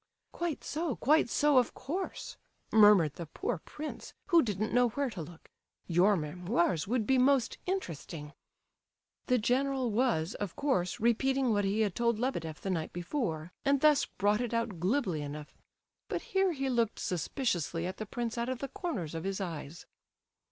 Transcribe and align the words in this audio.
"Quite 0.31 0.63
so, 0.63 0.95
quite 0.95 1.29
so, 1.29 1.59
of 1.59 1.75
course!" 1.75 2.35
murmured 2.71 3.17
the 3.17 3.27
poor 3.27 3.59
prince, 3.59 4.15
who 4.29 4.41
didn't 4.41 4.73
know 4.73 4.87
where 4.89 5.11
to 5.11 5.21
look. 5.21 5.47
"Your 5.85 6.15
memoirs 6.17 6.87
would 6.87 7.05
be 7.05 7.19
most 7.19 7.59
interesting." 7.67 8.33
The 9.27 9.37
general 9.37 9.91
was, 9.91 10.33
of 10.33 10.55
course, 10.55 10.99
repeating 10.99 11.51
what 11.53 11.65
he 11.65 11.81
had 11.81 11.93
told 11.93 12.17
Lebedeff 12.17 12.61
the 12.61 12.71
night 12.71 12.93
before, 12.93 13.51
and 13.63 13.79
thus 13.79 14.07
brought 14.07 14.41
it 14.41 14.55
out 14.55 14.79
glibly 14.79 15.21
enough, 15.21 15.53
but 16.09 16.23
here 16.33 16.51
he 16.51 16.67
looked 16.67 16.97
suspiciously 16.97 17.85
at 17.85 17.97
the 17.97 18.07
prince 18.07 18.39
out 18.39 18.49
of 18.49 18.57
the 18.57 18.69
corners 18.69 19.13
of 19.13 19.23
his 19.23 19.39
eyes. 19.39 19.85